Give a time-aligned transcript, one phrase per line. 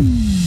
[0.00, 0.39] Mm-hmm.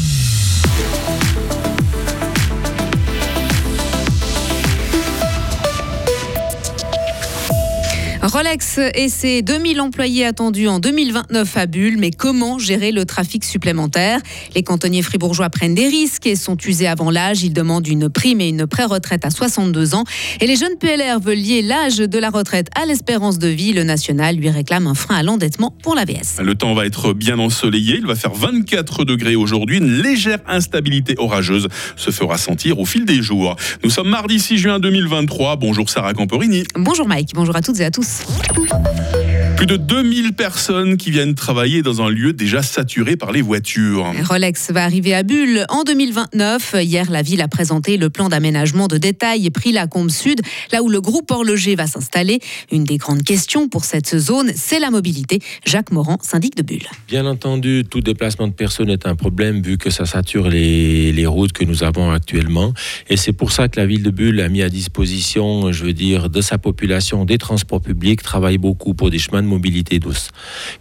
[8.25, 13.43] Rolex et ses 2000 employés attendus en 2029 à Bulle, mais comment gérer le trafic
[13.43, 14.21] supplémentaire?
[14.55, 17.43] Les cantonniers fribourgeois prennent des risques et sont usés avant l'âge.
[17.43, 20.05] Ils demandent une prime et une pré-retraite à 62 ans.
[20.39, 23.73] Et les jeunes PLR veulent lier l'âge de la retraite à l'espérance de vie.
[23.73, 26.39] Le national lui réclame un frein à l'endettement pour l'AVS.
[26.41, 27.97] Le temps va être bien ensoleillé.
[27.97, 29.79] Il va faire 24 degrés aujourd'hui.
[29.79, 33.57] Une légère instabilité orageuse se fera sentir au fil des jours.
[33.83, 35.57] Nous sommes mardi 6 juin 2023.
[35.57, 36.63] Bonjour Sarah Camporini.
[36.75, 37.31] Bonjour Mike.
[37.33, 38.12] Bonjour à toutes et à tous.
[38.13, 39.22] です。
[39.55, 44.11] Plus de 2000 personnes qui viennent travailler dans un lieu déjà saturé par les voitures.
[44.27, 46.75] Rolex va arriver à Bulle en 2029.
[46.81, 50.81] Hier, la ville a présenté le plan d'aménagement de détail pris la Combe Sud, là
[50.81, 52.39] où le groupe horloger va s'installer.
[52.71, 55.39] Une des grandes questions pour cette zone, c'est la mobilité.
[55.65, 56.87] Jacques Morand, syndic de Bulle.
[57.07, 61.25] Bien entendu, tout déplacement de personnes est un problème vu que ça sature les, les
[61.27, 62.73] routes que nous avons actuellement.
[63.07, 65.93] Et c'est pour ça que la ville de Bulle a mis à disposition, je veux
[65.93, 70.29] dire, de sa population des transports publics, travaille beaucoup pour des chemins mobilité douce.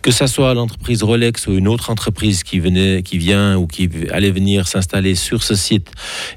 [0.03, 3.89] Que ce soit l'entreprise Rolex ou une autre entreprise qui, venait, qui vient ou qui
[4.11, 5.91] allait venir s'installer sur ce site,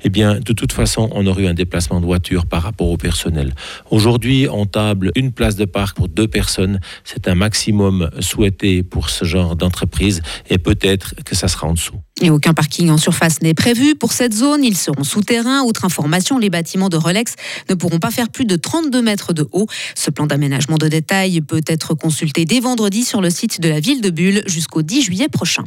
[0.03, 2.97] eh bien, de toute façon, on aurait eu un déplacement de voiture par rapport au
[2.97, 3.53] personnel.
[3.89, 6.79] Aujourd'hui, on table une place de parc pour deux personnes.
[7.03, 11.99] C'est un maximum souhaité pour ce genre d'entreprise et peut-être que ça sera en dessous.
[12.23, 14.63] Aucun parking en surface n'est prévu pour cette zone.
[14.63, 15.63] Ils seront souterrains.
[15.63, 17.35] Autre information, les bâtiments de Rolex
[17.69, 19.67] ne pourront pas faire plus de 32 mètres de haut.
[19.95, 23.81] Ce plan d'aménagement de détail peut être consulté dès vendredi sur le site de la
[23.81, 25.65] ville de Bulle jusqu'au 10 juillet prochain.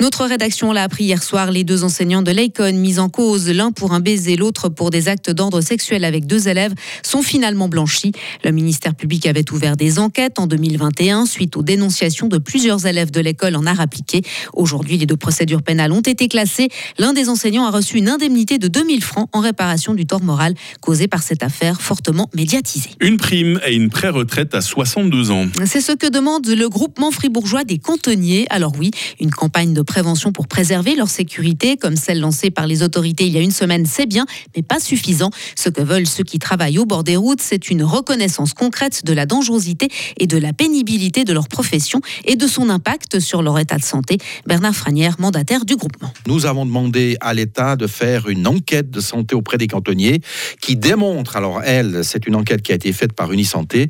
[0.00, 1.50] Notre rédaction l'a appris hier soir.
[1.50, 5.08] Les deux enseignants de l'Eicon mis en cause, l'un pour un baiser, l'autre pour des
[5.08, 8.12] actes d'ordre sexuel avec deux élèves, sont finalement blanchis.
[8.44, 13.10] Le ministère public avait ouvert des enquêtes en 2021 suite aux dénonciations de plusieurs élèves
[13.10, 14.22] de l'école en art appliqué.
[14.52, 16.68] Aujourd'hui, les deux procédures pénales ont été classées.
[16.98, 20.54] L'un des enseignants a reçu une indemnité de 2000 francs en réparation du tort moral
[20.80, 22.90] causé par cette affaire fortement médiatisée.
[23.00, 25.46] Une prime et une pré-retraite à 62 ans.
[25.64, 28.46] C'est ce que demande le groupement fribourgeois des cantonniers.
[28.50, 32.82] Alors oui, une campagne de prévention pour préserver leur sécurité, comme celle lancée par les
[32.82, 35.30] autorités il y a une semaine, c'est bien, mais pas suffisant.
[35.56, 39.12] Ce que veulent ceux qui travaillent au bord des routes, c'est une reconnaissance concrète de
[39.12, 39.88] la dangerosité
[40.18, 43.82] et de la pénibilité de leur profession et de son impact sur leur état de
[43.82, 44.18] santé.
[44.46, 46.12] Bernard Franière, mandataire du groupement.
[46.26, 50.20] Nous avons demandé à l'État de faire une enquête de santé auprès des cantonniers
[50.60, 53.88] qui démontre, alors elle, c'est une enquête qui a été faite par Unisanté,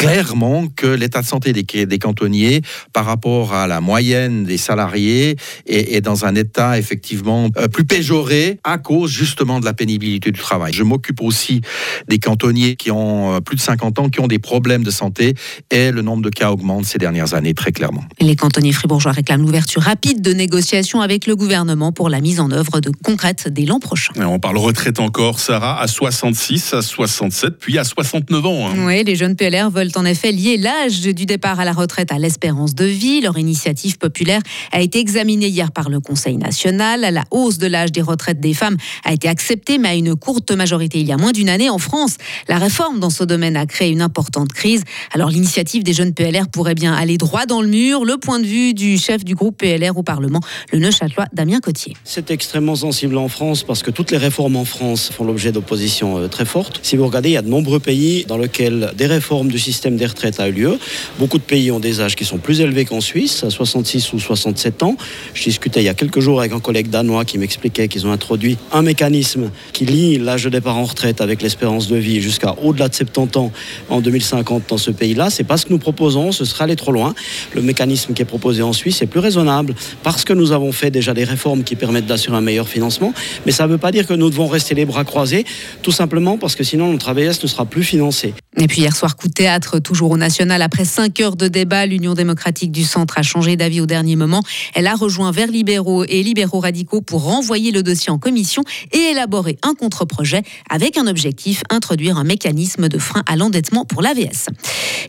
[0.00, 2.62] clairement que l'état de santé des, des, cantonniers
[2.92, 7.84] par rapport à la moyenne des salariés est, est dans un état effectivement euh, plus
[7.84, 10.72] péjoré à cause justement de la pénibilité du travail.
[10.72, 11.60] Je m'occupe aussi
[12.08, 15.34] des cantonniers qui ont euh, plus de 50 ans, qui ont des problèmes de santé
[15.70, 18.04] et le nombre de cas augmente ces dernières années très clairement.
[18.20, 22.50] Les cantonniers fribourgeois réclament l'ouverture rapide de négociations avec le gouvernement pour la mise en
[22.50, 24.12] œuvre de concrètes dès l'an prochain.
[24.16, 28.68] Et on parle retraite encore, Sarah, à 66, à 67, puis à 69 ans.
[28.68, 28.74] Hein.
[28.86, 32.18] Oui, les jeunes PLR veulent en effet lier l'âge du départ à la retraite à
[32.18, 33.20] l'espérance de vie.
[33.20, 34.40] Leur initiative populaire
[34.72, 37.00] a été examinée hier par le Conseil national.
[37.12, 40.50] La hausse de l'âge des retraites des femmes a été acceptée, mais à une courte
[40.50, 41.70] majorité il y a moins d'une année.
[41.70, 42.16] En France,
[42.48, 44.82] la réforme dans ce domaine a créé une importante crise.
[45.12, 48.04] Alors l'initiative des jeunes PLR pourrait bien aller droit dans le mur.
[48.04, 50.40] Le point de vue du chef du groupe PLR au Parlement,
[50.72, 51.96] le Neuchâtelois Damien Cotier.
[52.04, 56.18] C'est extrêmement sensible en France parce que toutes les réformes en France font l'objet d'oppositions
[56.18, 56.80] euh, très fortes.
[56.82, 59.79] Si vous regardez, il y a de nombreux pays dans lesquels des réformes du système
[59.88, 60.78] des retraites a eu lieu.
[61.18, 64.18] Beaucoup de pays ont des âges qui sont plus élevés qu'en Suisse, à 66 ou
[64.18, 64.96] 67 ans.
[65.34, 68.12] Je discutais il y a quelques jours avec un collègue danois qui m'expliquait qu'ils ont
[68.12, 72.54] introduit un mécanisme qui lie l'âge de départ en retraite avec l'espérance de vie jusqu'à
[72.62, 73.52] au-delà de 70 ans
[73.88, 75.30] en 2050 dans ce pays-là.
[75.30, 77.14] C'est pas ce que nous proposons, ce serait aller trop loin.
[77.54, 80.90] Le mécanisme qui est proposé en Suisse est plus raisonnable parce que nous avons fait
[80.90, 83.12] déjà des réformes qui permettent d'assurer un meilleur financement.
[83.46, 85.44] Mais ça ne veut pas dire que nous devons rester les bras croisés,
[85.82, 88.34] tout simplement parce que sinon notre AVS ne sera plus financé.
[88.56, 90.60] Et puis hier soir, coup de théâtre, toujours au national.
[90.60, 94.42] Après cinq heures de débat, l'Union démocratique du centre a changé d'avis au dernier moment.
[94.74, 98.98] Elle a rejoint Verts libéraux et libéraux radicaux pour renvoyer le dossier en commission et
[98.98, 104.46] élaborer un contre-projet avec un objectif, introduire un mécanisme de frein à l'endettement pour l'AVS.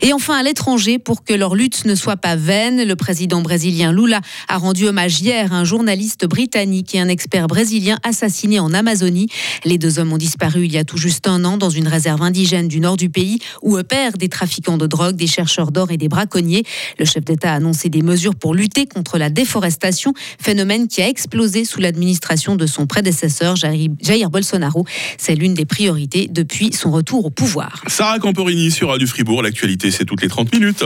[0.02, 3.92] Et enfin, à l'étranger, pour que leur lutte ne soit pas vaine, le président brésilien
[3.92, 8.72] Lula a rendu hommage hier à un journaliste britannique et un expert brésilien assassinés en
[8.72, 9.26] Amazonie.
[9.64, 12.22] Les deux hommes ont disparu il y a tout juste un an dans une réserve
[12.22, 15.96] indigène du nord du pays où opèrent des trafiquants de drogue, des chercheurs d'or et
[15.96, 16.64] des braconniers.
[16.98, 21.08] Le chef d'État a annoncé des mesures pour lutter contre la déforestation, phénomène qui a
[21.08, 24.86] explosé sous l'administration de son prédécesseur Jair Bolsonaro.
[25.18, 27.82] C'est l'une des priorités depuis son retour au pouvoir.
[27.86, 29.42] Sarah Camporini sur Radio Fribourg.
[29.42, 30.84] L'actualité, c'est toutes les 30 minutes.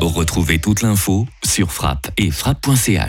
[0.00, 3.00] Retrouvez toute l'info sur frappe et frappe.ch.